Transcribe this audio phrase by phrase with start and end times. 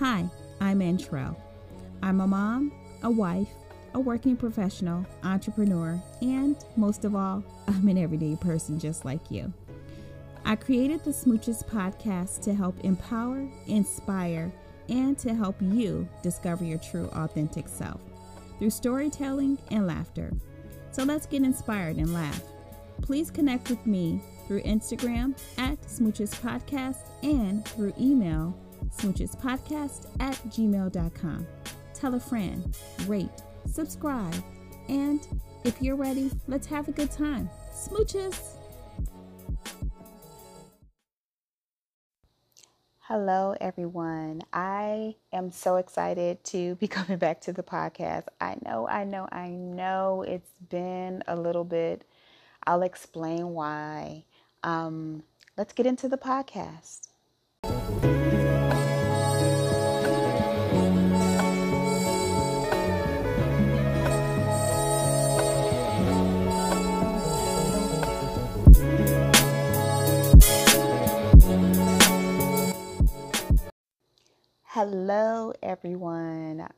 [0.00, 0.24] Hi,
[0.62, 1.36] I'm Antrell.
[2.02, 3.50] I'm a mom, a wife,
[3.92, 9.52] a working professional, entrepreneur, and most of all, I'm an everyday person just like you.
[10.46, 14.50] I created the Smooches podcast to help empower, inspire,
[14.88, 18.00] and to help you discover your true, authentic self
[18.58, 20.32] through storytelling and laughter.
[20.92, 22.42] So let's get inspired and laugh.
[23.02, 28.56] Please connect with me through Instagram at Smooches Podcast and through email
[28.96, 31.46] smoochespodcast at gmail.com.
[31.94, 32.76] Tell a friend,
[33.06, 34.34] rate, subscribe,
[34.88, 35.26] and
[35.64, 37.50] if you're ready, let's have a good time.
[37.72, 38.56] Smooches!
[43.12, 44.40] Hello, everyone.
[44.52, 48.26] I am so excited to be coming back to the podcast.
[48.40, 52.04] I know, I know, I know it's been a little bit.
[52.68, 54.26] I'll explain why.
[54.62, 55.24] Um,
[55.58, 57.08] let's get into the podcast.
[74.72, 76.68] Hello, everyone.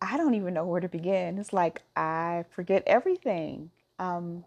[0.00, 1.38] I don't even know where to begin.
[1.38, 3.70] It's like I forget everything.
[3.98, 4.44] Um,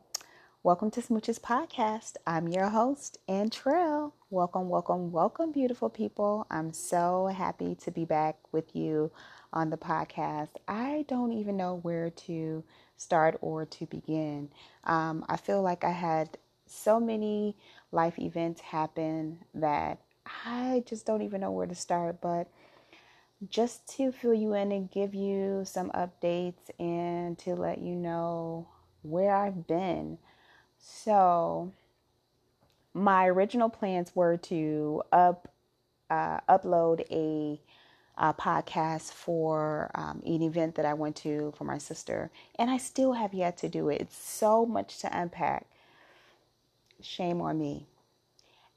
[0.63, 2.15] welcome to Smooches Podcast.
[2.27, 4.11] I'm your host, Antrell.
[4.29, 6.45] Welcome, welcome, welcome, beautiful people.
[6.52, 9.11] I'm so happy to be back with you
[9.53, 10.49] on the podcast.
[10.67, 12.63] I don't even know where to
[12.97, 14.49] start or to begin.
[14.83, 16.37] Um, I feel like I had
[16.67, 17.55] so many
[17.91, 22.47] life events happen that I just don't even know where to start, but
[23.49, 28.67] just to fill you in and give you some updates and to let you know
[29.01, 30.17] where I've been.
[30.79, 31.71] So,
[32.93, 35.51] my original plans were to up
[36.09, 37.59] uh, upload a,
[38.17, 42.77] a, podcast for um, an event that I went to for my sister, and I
[42.77, 44.01] still have yet to do it.
[44.01, 45.65] It's so much to unpack.
[47.02, 47.87] Shame on me.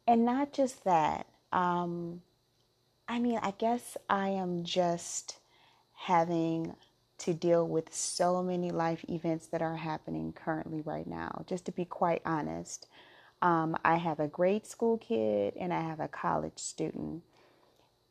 [0.07, 2.23] And not just that, um,
[3.09, 5.39] I mean, I guess I am just
[5.95, 6.75] having
[7.19, 11.45] to deal with so many life events that are happening currently right now.
[11.47, 12.87] Just to be quite honest,
[13.43, 17.23] um, I have a grade school kid and I have a college student,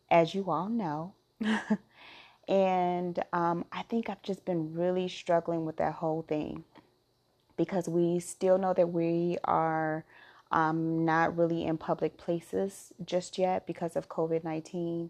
[0.10, 1.14] as you all know.
[2.48, 6.64] and um, I think I've just been really struggling with that whole thing
[7.56, 10.06] because we still know that we are
[10.52, 15.10] um, not really in public places just yet because of COVID 19.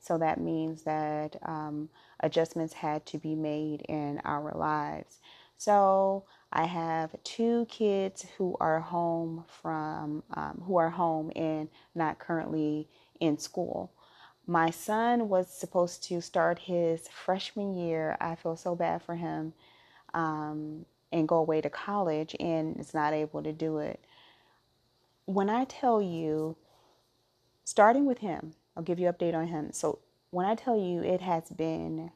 [0.00, 1.88] So that means that um,
[2.20, 5.18] adjustments had to be made in our lives.
[5.56, 12.18] So I have two kids who are home from um, who are home and not
[12.18, 12.88] currently
[13.20, 13.92] in school.
[14.46, 18.16] My son was supposed to start his freshman year.
[18.20, 19.52] I feel so bad for him
[20.14, 24.00] um, and go away to college and is not able to do it
[25.28, 26.56] when I tell you,
[27.62, 29.72] starting with him, I'll give you update on him.
[29.72, 29.98] So
[30.30, 32.12] when I tell you it has been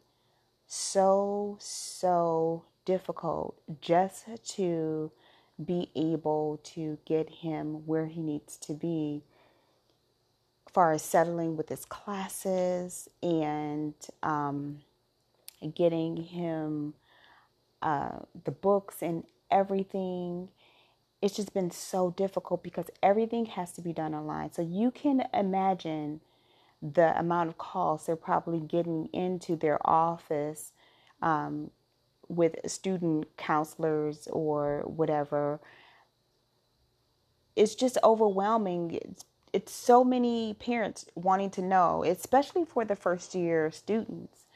[0.67, 4.25] so, so difficult just
[4.55, 5.13] to
[5.63, 9.23] be able to get him where he needs to be
[10.73, 14.79] far as settling with his classes and um,
[15.75, 16.95] getting him
[17.83, 20.49] uh, the books and everything
[21.23, 24.53] it's just been so difficult because everything has to be done online.
[24.53, 26.21] So you can imagine
[26.83, 30.73] the amount of calls they're probably getting into their office
[31.23, 31.71] um,
[32.29, 35.61] with student counselors or whatever.
[37.55, 38.99] It's just overwhelming.
[39.01, 44.47] It's, it's so many parents wanting to know, especially for the first year students.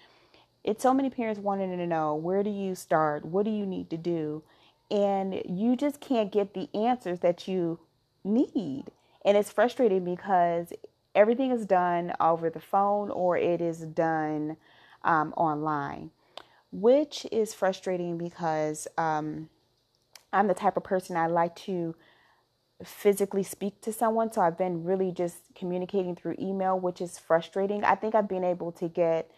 [0.64, 3.24] It's so many parents wanting to know where do you start?
[3.24, 4.42] What do you need to do?
[4.90, 7.80] And you just can't get the answers that you
[8.24, 8.84] need.
[9.24, 10.72] And it's frustrating because
[11.14, 14.56] everything is done over the phone or it is done
[15.02, 16.10] um, online,
[16.70, 19.48] which is frustrating because um,
[20.32, 21.94] I'm the type of person I like to
[22.84, 24.32] physically speak to someone.
[24.32, 27.82] So I've been really just communicating through email, which is frustrating.
[27.82, 29.30] I think I've been able to get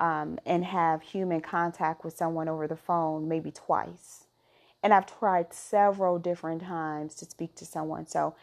[0.00, 4.23] um, and have human contact with someone over the phone maybe twice
[4.84, 8.08] and I've tried several different times to speak to someone.
[8.08, 8.36] So,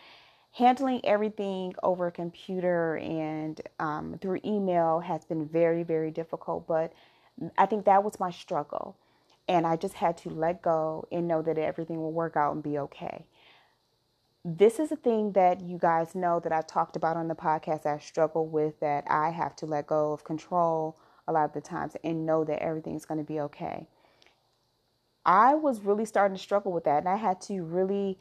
[0.54, 6.68] handling everything over a computer and um, through email has been very, very difficult.
[6.68, 6.94] But
[7.58, 8.98] I think that was my struggle.
[9.50, 12.64] And I just had to let go and know that everything will work out and
[12.64, 13.26] be okay.
[14.46, 17.86] this is a thing that you guys know that I've talked about on the podcast.
[17.86, 20.98] I struggle with that I have to let go of control
[21.28, 23.88] a lot of the times and know that everything's going to be okay.
[25.26, 28.18] I was really starting to struggle with that, and I had to really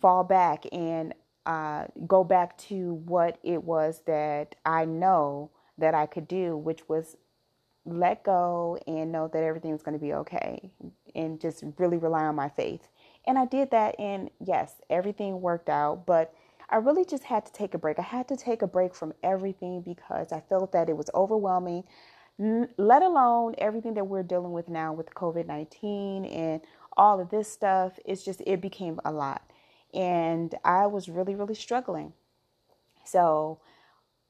[0.00, 1.14] fall back and
[1.46, 6.88] uh, go back to what it was that I know that I could do, which
[6.88, 7.16] was
[7.84, 10.70] let go and know that everything's going to be okay
[11.14, 12.88] and just really rely on my faith.
[13.26, 16.34] And I did that, and yes, everything worked out, but
[16.70, 17.98] I really just had to take a break.
[17.98, 21.84] I had to take a break from everything because I felt that it was overwhelming,
[22.38, 26.60] let alone everything that we're dealing with now with COVID 19 and
[26.96, 27.98] all of this stuff.
[28.04, 29.48] It's just, it became a lot.
[29.92, 32.12] And I was really, really struggling.
[33.04, 33.60] So,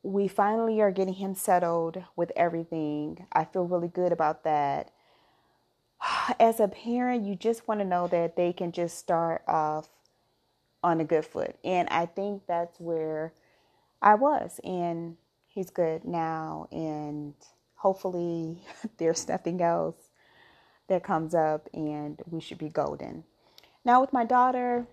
[0.05, 3.27] we finally are getting him settled with everything.
[3.33, 4.93] I feel really good about that.
[6.39, 9.89] As a parent, you just want to know that they can just start off
[10.83, 11.57] on a good foot.
[11.65, 13.33] And I think that's where
[14.03, 14.61] I was.
[14.63, 15.17] And
[15.47, 16.69] he's good now.
[16.71, 17.33] And
[17.85, 18.57] hopefully,
[18.97, 20.09] there's nothing else
[20.89, 23.25] that comes up and we should be golden.
[23.85, 24.87] Now, with my daughter,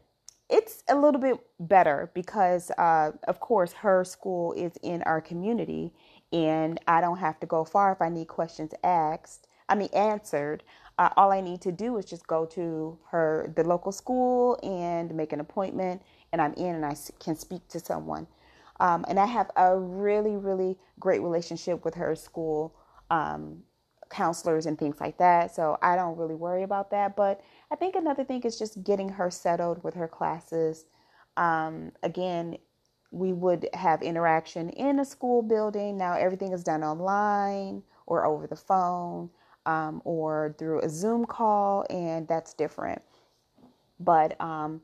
[0.49, 5.93] it's a little bit better because, uh, of course, her school is in our community,
[6.33, 9.47] and I don't have to go far if I need questions asked.
[9.69, 10.63] I mean, answered.
[10.99, 15.15] Uh, all I need to do is just go to her the local school and
[15.15, 16.01] make an appointment,
[16.33, 18.27] and I'm in, and I can speak to someone.
[18.81, 22.75] Um, and I have a really, really great relationship with her school
[23.11, 23.63] um,
[24.11, 25.55] counselors and things like that.
[25.55, 27.17] So I don't really worry about that.
[27.17, 27.41] But
[27.71, 30.85] I think another thing is just getting her settled with her classes.
[31.37, 32.57] Um, again,
[33.11, 35.97] we would have interaction in a school building.
[35.97, 39.31] Now everything is done online or over the phone
[39.67, 43.03] um, or through a Zoom call, and that's different.
[43.99, 44.81] But um,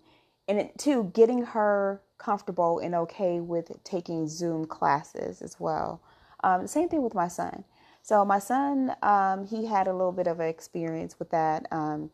[0.48, 6.02] and it, too, getting her comfortable and okay with taking Zoom classes as well.
[6.44, 7.66] Um, same thing with my son.
[8.08, 12.10] So my son, um, he had a little bit of an experience with that um,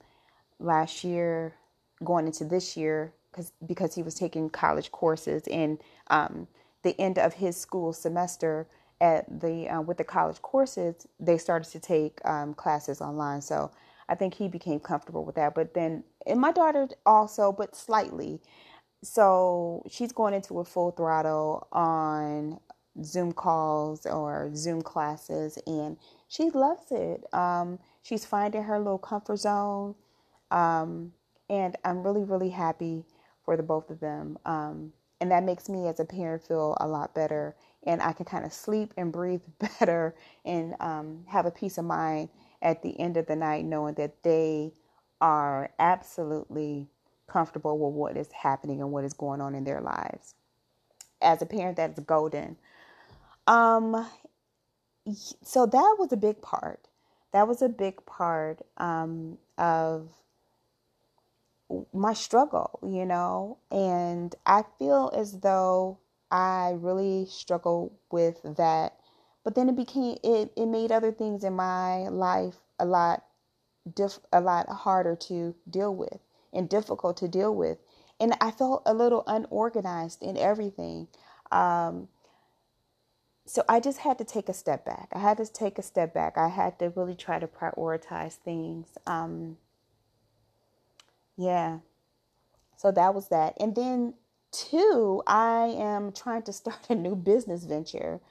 [0.60, 1.54] last year,
[2.04, 6.48] going into this year, because because he was taking college courses and um,
[6.82, 8.68] the end of his school semester
[9.02, 13.42] at the uh, with the college courses, they started to take um, classes online.
[13.42, 13.70] So
[14.10, 15.54] I think he became comfortable with that.
[15.54, 18.42] But then, and my daughter also, but slightly.
[19.04, 22.60] So she's going into a full throttle on
[23.02, 25.98] Zoom calls or Zoom classes, and
[26.28, 27.24] she loves it.
[27.34, 29.96] Um, she's finding her little comfort zone,
[30.52, 31.14] um,
[31.50, 33.06] and I'm really, really happy
[33.46, 34.38] for the both of them.
[34.46, 37.56] Um, and that makes me as a parent feel a lot better,
[37.86, 39.42] and I can kind of sleep and breathe
[39.80, 42.30] better and um, have a peace of mind
[42.62, 44.74] at the end of the night, knowing that they
[45.22, 46.90] are absolutely
[47.28, 50.36] comfortable with what is happening and what is going on in their lives.
[51.22, 52.58] As a parent, that's golden.
[53.48, 54.08] Um,
[55.44, 56.88] so that was a big part.
[57.34, 60.10] That was a big part um, of
[61.94, 66.00] my struggle, you know, and I feel as though
[66.32, 68.98] I really struggle with that.
[69.44, 73.24] But then it became it, it made other things in my life a lot
[73.96, 76.20] diff, a lot harder to deal with
[76.54, 77.78] and difficult to deal with.
[78.20, 81.08] And I felt a little unorganized in everything.
[81.52, 82.08] Um,
[83.46, 85.10] so I just had to take a step back.
[85.14, 86.38] I had to take a step back.
[86.38, 88.88] I had to really try to prioritize things.
[89.06, 89.58] Um,
[91.36, 91.80] yeah.
[92.78, 93.56] So that was that.
[93.60, 94.14] And then,
[94.52, 98.22] two, I am trying to start a new business venture.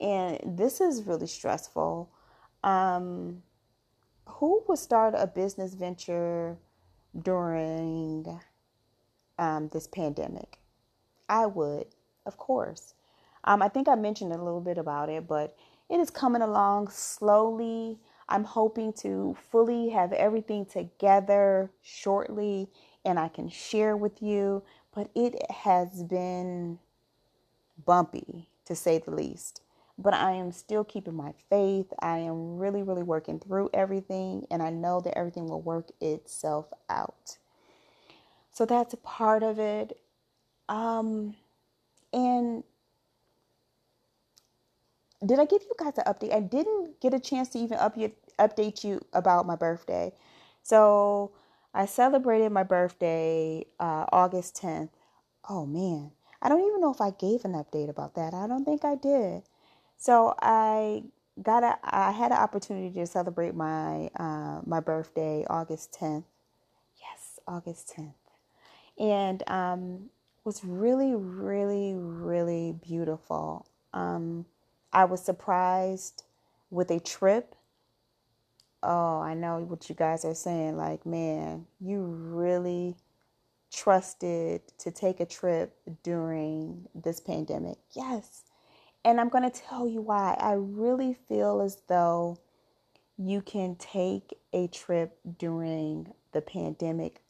[0.00, 2.10] And this is really stressful.
[2.62, 3.42] Um,
[4.26, 6.58] who would start a business venture
[7.20, 8.38] during
[9.38, 10.58] um, this pandemic?
[11.28, 11.86] I would,
[12.26, 12.94] of course.
[13.44, 15.56] Um, I think I mentioned a little bit about it, but
[15.88, 17.98] it is coming along slowly.
[18.28, 22.68] I'm hoping to fully have everything together shortly
[23.04, 24.62] and I can share with you,
[24.94, 26.78] but it has been
[27.86, 29.62] bumpy to say the least.
[29.96, 31.92] But I am still keeping my faith.
[32.00, 36.72] I am really, really working through everything, and I know that everything will work itself
[36.88, 37.38] out.
[38.52, 39.98] So that's a part of it.
[40.68, 41.34] Um,
[42.12, 42.62] and
[45.24, 46.34] did I give you guys an update?
[46.34, 50.12] I didn't get a chance to even up update update you about my birthday.
[50.62, 51.32] So
[51.74, 54.90] I celebrated my birthday uh, August 10th.
[55.48, 58.34] Oh man, I don't even know if I gave an update about that.
[58.34, 59.42] I don't think I did.
[59.96, 61.02] So I
[61.42, 66.24] got a, I had an opportunity to celebrate my uh, my birthday August 10th.
[67.00, 68.14] Yes, August 10th,
[68.98, 70.10] and um,
[70.44, 73.66] was really, really, really beautiful.
[73.92, 74.46] Um,
[74.92, 76.24] I was surprised
[76.70, 77.54] with a trip.
[78.82, 80.76] Oh, I know what you guys are saying.
[80.76, 82.96] Like, man, you really
[83.72, 87.78] trusted to take a trip during this pandemic.
[87.92, 88.44] Yes.
[89.04, 90.36] And I'm going to tell you why.
[90.40, 92.38] I really feel as though
[93.16, 97.20] you can take a trip during the pandemic,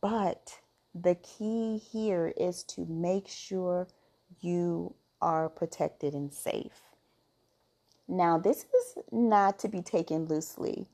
[0.00, 0.60] but
[0.94, 3.88] the key here is to make sure
[4.40, 4.94] you
[5.24, 6.82] are protected and safe.
[8.06, 10.86] Now, this is not to be taken loosely.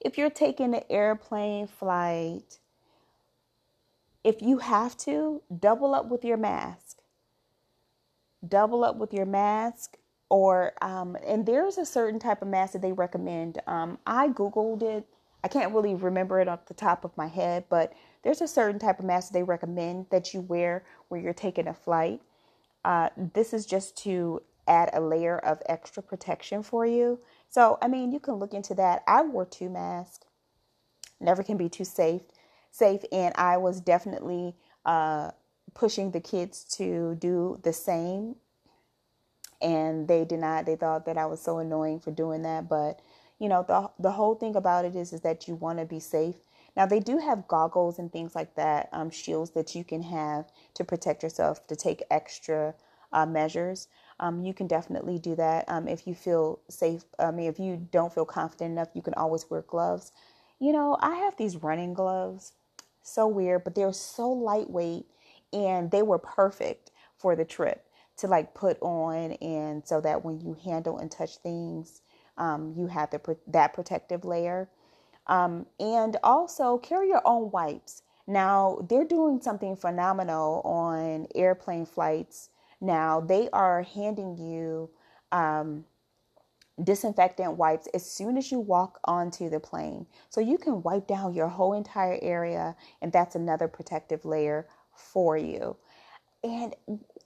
[0.00, 2.58] If you're taking an airplane flight,
[4.24, 6.98] if you have to, double up with your mask.
[8.46, 9.96] Double up with your mask,
[10.28, 13.60] or um, and there's a certain type of mask that they recommend.
[13.68, 15.06] Um, I googled it.
[15.44, 17.92] I can't really remember it off the top of my head, but
[18.24, 21.74] there's a certain type of mask they recommend that you wear when you're taking a
[21.74, 22.20] flight.
[22.86, 27.18] Uh, this is just to add a layer of extra protection for you.
[27.48, 29.02] So, I mean, you can look into that.
[29.08, 30.24] I wore two masks.
[31.20, 32.22] Never can be too safe.
[32.70, 35.32] Safe, and I was definitely uh,
[35.74, 38.36] pushing the kids to do the same.
[39.60, 40.66] And they did not.
[40.66, 42.68] They thought that I was so annoying for doing that.
[42.68, 43.00] But
[43.40, 45.98] you know, the the whole thing about it is is that you want to be
[45.98, 46.36] safe
[46.76, 50.46] now, they do have goggles and things like that, um, shields that you can have
[50.74, 52.74] to protect yourself, to take extra
[53.12, 53.88] uh, measures.
[54.20, 57.04] Um, you can definitely do that um, if you feel safe.
[57.18, 60.12] I mean, if you don't feel confident enough, you can always wear gloves.
[60.58, 62.52] You know, I have these running gloves,
[63.02, 65.06] so weird, but they're so lightweight
[65.52, 67.84] and they were perfect for the trip
[68.18, 72.02] to like put on, and so that when you handle and touch things,
[72.38, 74.68] um, you have the that protective layer.
[75.28, 78.02] Um, and also carry your own wipes.
[78.26, 82.50] Now, they're doing something phenomenal on airplane flights.
[82.80, 84.90] Now, they are handing you
[85.32, 85.84] um,
[86.82, 90.06] disinfectant wipes as soon as you walk onto the plane.
[90.28, 95.36] So you can wipe down your whole entire area, and that's another protective layer for
[95.36, 95.76] you.
[96.44, 96.74] And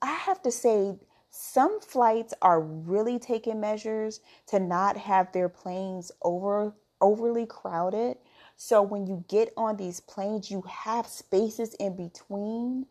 [0.02, 0.99] I have to say,
[1.30, 8.19] some flights are really taking measures to not have their planes over overly crowded.
[8.57, 12.87] So when you get on these planes, you have spaces in between,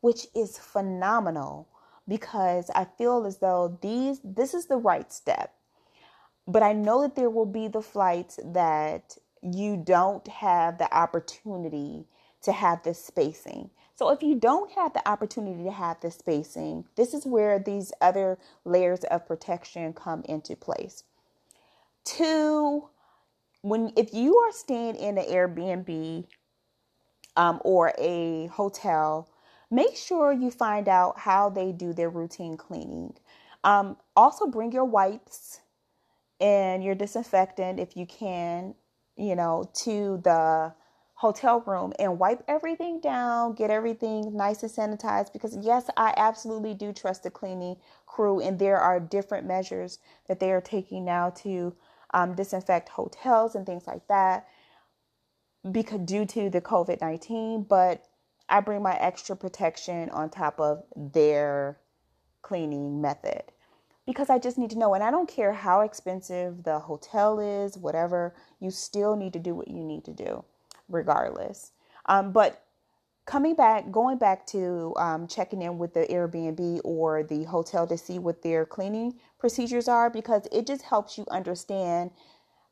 [0.00, 1.68] which is phenomenal
[2.06, 5.54] because I feel as though these this is the right step.
[6.46, 12.06] But I know that there will be the flights that you don't have the opportunity
[12.42, 13.70] to have this spacing.
[13.94, 17.92] So if you don't have the opportunity to have this spacing, this is where these
[18.00, 21.04] other layers of protection come into place.
[22.04, 22.88] Two,
[23.62, 26.26] when if you are staying in an Airbnb
[27.36, 29.28] um, or a hotel,
[29.70, 33.14] make sure you find out how they do their routine cleaning.
[33.64, 35.60] Um, also, bring your wipes
[36.40, 38.74] and your disinfectant if you can,
[39.16, 40.74] you know, to the
[41.14, 45.32] hotel room and wipe everything down, get everything nice and sanitized.
[45.34, 47.76] Because, yes, I absolutely do trust the cleaning
[48.06, 49.98] crew, and there are different measures
[50.28, 51.74] that they are taking now to
[52.12, 54.46] um, disinfect hotels and things like that
[55.70, 57.64] because due to the COVID 19.
[57.68, 58.04] But
[58.48, 61.78] I bring my extra protection on top of their
[62.42, 63.42] cleaning method
[64.06, 64.94] because I just need to know.
[64.94, 69.54] And I don't care how expensive the hotel is, whatever, you still need to do
[69.54, 70.44] what you need to do
[70.88, 71.72] regardless.
[72.06, 72.64] Um, but
[73.30, 77.96] coming back, going back to um, checking in with the Airbnb or the hotel to
[77.96, 82.10] see what their cleaning procedures are because it just helps you understand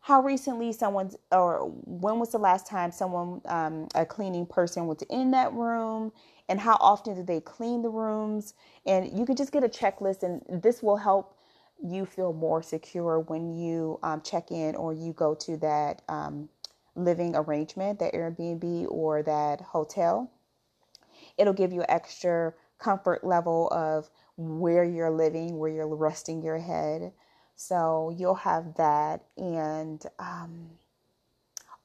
[0.00, 5.00] how recently someone's or when was the last time someone um, a cleaning person was
[5.10, 6.10] in that room
[6.48, 8.54] and how often do they clean the rooms?
[8.84, 11.38] And you can just get a checklist and this will help
[11.80, 16.48] you feel more secure when you um, check in or you go to that um,
[16.96, 20.28] living arrangement that airbnb or that hotel
[21.38, 27.12] it'll give you extra comfort level of where you're living, where you're resting your head.
[27.56, 29.24] So you'll have that.
[29.36, 30.70] And, um,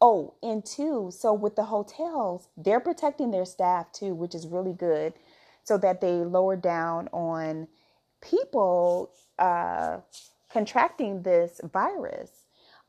[0.02, 4.74] oh, and two, so with the hotels, they're protecting their staff too, which is really
[4.74, 5.14] good
[5.64, 7.68] so that they lower down on
[8.22, 9.98] people uh,
[10.52, 12.30] contracting this virus.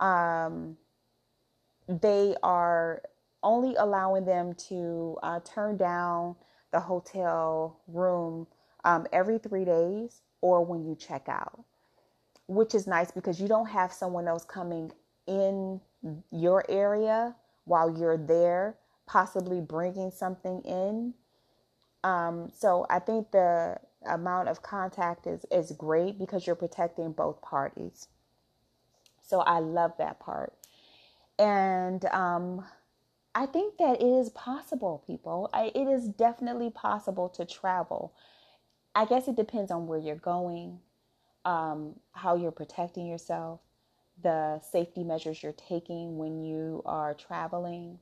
[0.00, 0.76] Um,
[1.88, 3.02] they are
[3.42, 6.36] only allowing them to uh, turn down
[6.74, 8.48] the hotel room
[8.84, 11.62] um, every three days or when you check out,
[12.48, 14.90] which is nice because you don't have someone else coming
[15.28, 15.80] in
[16.32, 18.76] your area while you're there,
[19.06, 21.14] possibly bringing something in.
[22.02, 27.40] Um, so I think the amount of contact is, is great because you're protecting both
[27.40, 28.08] parties.
[29.22, 30.52] So I love that part.
[31.38, 32.64] And um,
[33.34, 35.50] I think that it is possible, people.
[35.52, 38.12] I, it is definitely possible to travel.
[38.94, 40.78] I guess it depends on where you're going,
[41.44, 43.60] um, how you're protecting yourself,
[44.22, 47.98] the safety measures you're taking when you are traveling.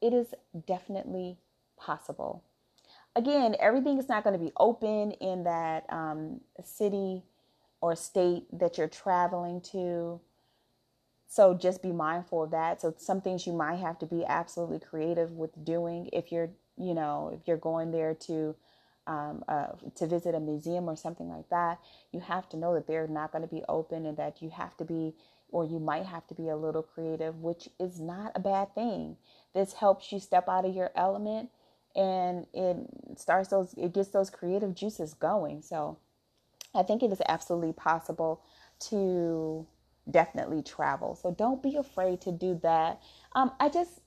[0.00, 0.28] It is
[0.66, 1.38] definitely
[1.76, 2.44] possible.
[3.16, 7.24] Again, everything is not going to be open in that um, city
[7.80, 10.20] or state that you're traveling to.
[11.32, 12.82] So just be mindful of that.
[12.82, 16.92] So some things you might have to be absolutely creative with doing if you're, you
[16.92, 18.54] know, if you're going there to
[19.06, 21.78] um, uh, to visit a museum or something like that,
[22.12, 24.76] you have to know that they're not going to be open and that you have
[24.76, 25.14] to be,
[25.48, 29.16] or you might have to be a little creative, which is not a bad thing.
[29.54, 31.48] This helps you step out of your element
[31.96, 32.76] and it
[33.16, 35.62] starts those, it gets those creative juices going.
[35.62, 35.96] So
[36.74, 38.42] I think it is absolutely possible
[38.90, 39.66] to
[40.10, 41.14] definitely travel.
[41.14, 43.00] So don't be afraid to do that.
[43.34, 44.00] Um, I just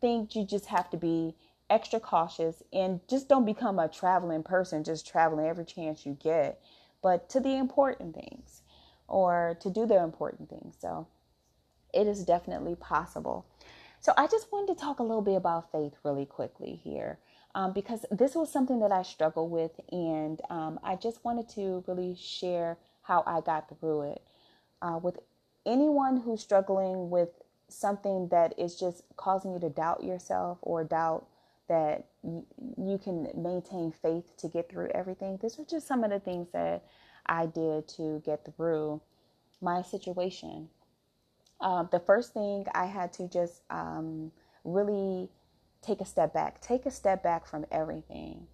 [0.00, 1.34] think you just have to be
[1.70, 6.60] extra cautious and just don't become a traveling person, just traveling every chance you get,
[7.02, 8.62] but to the important things
[9.08, 10.76] or to do the important things.
[10.80, 11.06] So
[11.92, 13.46] it is definitely possible.
[14.00, 17.18] So I just wanted to talk a little bit about faith really quickly here.
[17.56, 21.84] Um, because this was something that I struggled with, and um, I just wanted to
[21.86, 24.22] really share how I got through it.
[24.82, 25.20] Uh, with
[25.66, 27.30] anyone who's struggling with
[27.68, 31.26] something that is just causing you to doubt yourself or doubt
[31.68, 35.38] that you, can maintain faith to get through everything.
[35.40, 36.84] These are just some of the things that
[37.26, 39.00] I did to get through
[39.60, 40.68] my situation.
[41.60, 44.30] Uh, the first thing I had to just um,
[44.64, 45.30] really
[45.80, 48.46] take a step back, take a step back from everything.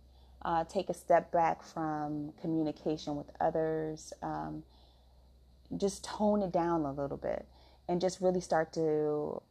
[0.42, 4.62] Uh, take a step back from communication with others, um,
[5.76, 7.46] just tone it down a little bit
[7.88, 9.42] and just really start to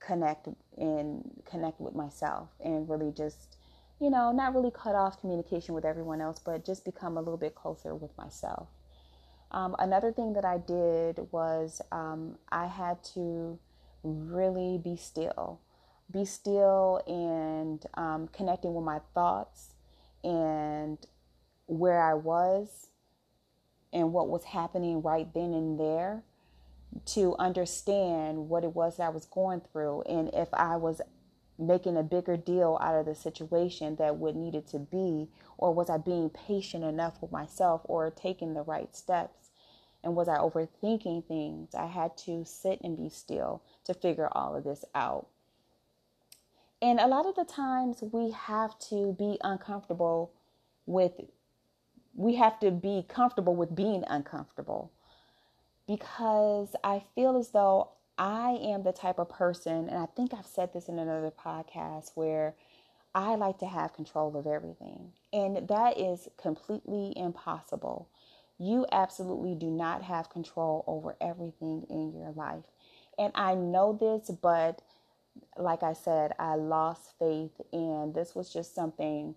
[0.00, 3.56] connect and connect with myself and really just
[4.00, 7.36] you know not really cut off communication with everyone else but just become a little
[7.36, 8.68] bit closer with myself.
[9.52, 13.58] Um, another thing that i did was um, i had to
[14.02, 15.60] really be still
[16.12, 19.74] be still and um, connecting with my thoughts
[20.24, 20.98] and
[21.66, 22.89] where i was
[23.92, 26.22] and what was happening right then and there
[27.06, 30.02] to understand what it was that I was going through.
[30.02, 31.00] And if I was
[31.58, 35.90] making a bigger deal out of the situation that would needed to be or was
[35.90, 39.50] I being patient enough with myself or taking the right steps?
[40.02, 41.74] And was I overthinking things?
[41.74, 45.26] I had to sit and be still to figure all of this out.
[46.80, 50.32] And a lot of the times we have to be uncomfortable
[50.86, 51.12] with
[52.14, 54.92] we have to be comfortable with being uncomfortable
[55.86, 60.46] because I feel as though I am the type of person, and I think I've
[60.46, 62.54] said this in another podcast, where
[63.14, 65.12] I like to have control of everything.
[65.32, 68.08] And that is completely impossible.
[68.58, 72.64] You absolutely do not have control over everything in your life.
[73.18, 74.82] And I know this, but
[75.56, 79.34] like I said, I lost faith, and this was just something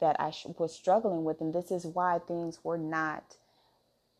[0.00, 3.36] that I was struggling with, and this is why things were not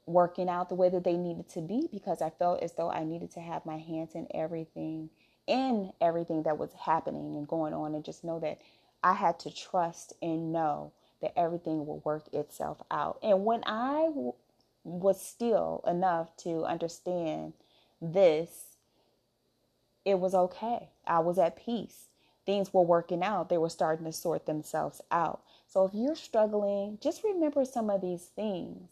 [0.07, 3.05] working out the way that they needed to be because I felt as though I
[3.05, 5.11] needed to have my hands in everything,
[5.47, 8.61] in everything that was happening and going on, and just know that
[9.03, 13.19] I had to trust and know that everything will work itself out.
[13.23, 14.35] And when I w-
[14.85, 17.55] was still enough to understand
[18.01, 18.77] this,
[20.05, 20.91] it was okay.
[21.07, 22.09] I was at peace.
[22.47, 23.49] Things were working out.
[23.49, 25.43] They were starting to sort themselves out.
[25.71, 28.91] So if you're struggling, just remember some of these things.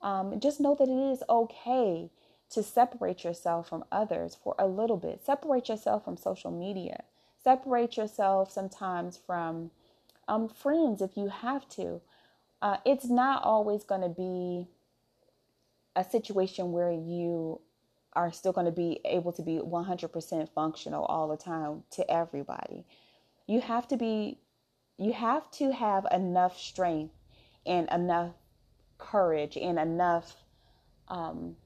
[0.00, 2.10] Um, just know that it is okay
[2.50, 5.24] to separate yourself from others for a little bit.
[5.24, 7.02] Separate yourself from social media.
[7.42, 9.72] Separate yourself sometimes from
[10.28, 12.00] um, friends if you have to.
[12.62, 14.68] Uh, it's not always going to be
[15.96, 17.60] a situation where you
[18.12, 22.84] are still going to be able to be 100% functional all the time to everybody.
[23.46, 24.38] You have to be
[24.98, 27.14] you have to have enough strength
[27.66, 28.34] and enough
[28.98, 30.36] courage and enough
[31.08, 31.56] um,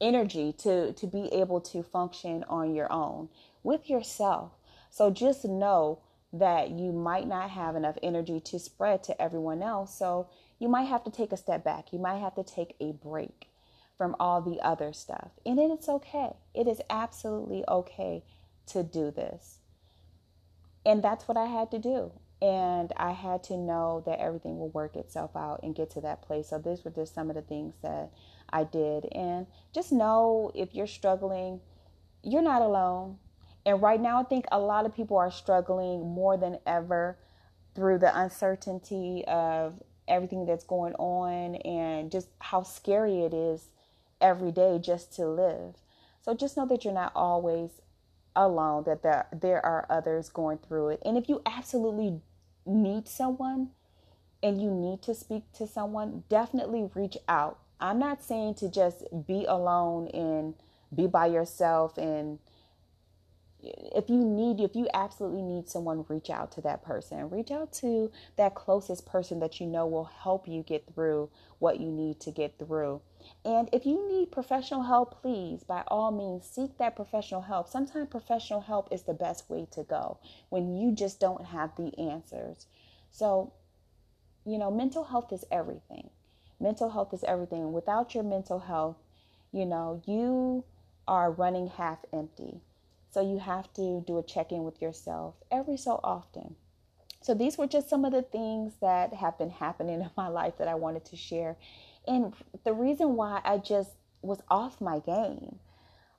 [0.00, 3.28] energy to to be able to function on your own
[3.62, 4.52] with yourself.
[4.90, 6.00] So just know
[6.32, 9.96] that you might not have enough energy to spread to everyone else.
[9.96, 11.92] So you might have to take a step back.
[11.92, 13.48] You might have to take a break
[13.96, 15.30] from all the other stuff.
[15.44, 16.32] And then it's okay.
[16.54, 18.22] It is absolutely okay
[18.66, 19.58] to do this.
[20.84, 22.12] And that's what I had to do.
[22.42, 26.22] And I had to know that everything will work itself out and get to that
[26.22, 26.48] place.
[26.48, 28.10] So, these were just some of the things that
[28.50, 29.06] I did.
[29.12, 31.60] And just know if you're struggling,
[32.22, 33.18] you're not alone.
[33.64, 37.18] And right now, I think a lot of people are struggling more than ever
[37.74, 43.68] through the uncertainty of everything that's going on and just how scary it is
[44.20, 45.76] every day just to live.
[46.22, 47.82] So just know that you're not always
[48.34, 51.02] alone, that there, there are others going through it.
[51.04, 52.20] And if you absolutely
[52.66, 53.70] need someone
[54.42, 57.58] and you need to speak to someone, definitely reach out.
[57.80, 60.54] I'm not saying to just be alone and
[60.94, 62.38] be by yourself and
[63.94, 67.30] if you need if you absolutely need someone reach out to that person.
[67.30, 71.80] Reach out to that closest person that you know will help you get through what
[71.80, 73.00] you need to get through.
[73.44, 77.68] And if you need professional help please by all means seek that professional help.
[77.68, 81.96] Sometimes professional help is the best way to go when you just don't have the
[81.98, 82.66] answers.
[83.10, 83.52] So
[84.44, 86.10] you know mental health is everything.
[86.60, 87.72] Mental health is everything.
[87.72, 88.96] Without your mental health
[89.52, 90.64] you know you
[91.08, 92.60] are running half empty
[93.16, 96.54] so you have to do a check in with yourself every so often.
[97.22, 100.58] So these were just some of the things that have been happening in my life
[100.58, 101.56] that I wanted to share.
[102.06, 105.58] And the reason why I just was off my game.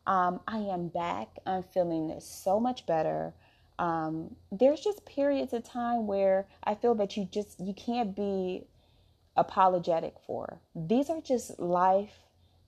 [0.07, 1.27] Um, I am back.
[1.45, 3.31] I'm feeling so much better.
[3.77, 8.65] Um, there's just periods of time where I feel that you just you can't be
[9.35, 10.57] apologetic for.
[10.73, 12.26] These are just life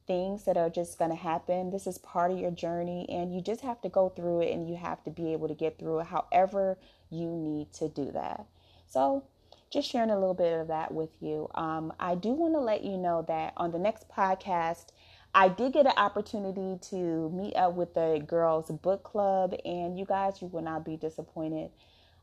[0.10, 1.70] things that are just going to happen.
[1.70, 4.68] This is part of your journey, and you just have to go through it and
[4.68, 6.80] you have to be able to get through it however
[7.12, 8.48] you need to do that.
[8.88, 9.24] So,
[9.70, 11.48] just sharing a little bit of that with you.
[11.54, 14.88] Um, I do want to let you know that on the next podcast,
[15.36, 20.06] I did get an opportunity to meet up with the girls' book club, and you
[20.06, 21.70] guys, you will not be disappointed.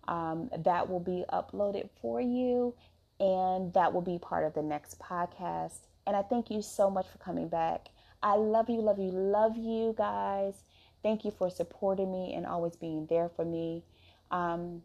[0.09, 2.75] Um, that will be uploaded for you,
[3.21, 5.87] and that will be part of the next podcast.
[6.07, 7.89] And I thank you so much for coming back.
[8.23, 10.55] I love you, love you, love you guys.
[11.03, 13.85] Thank you for supporting me and always being there for me.
[14.31, 14.83] Um,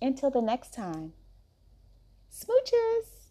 [0.00, 1.12] until the next time,
[2.32, 3.21] smooches.